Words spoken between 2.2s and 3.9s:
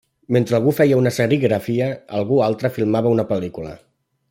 algú altre filmava una pel·lícula.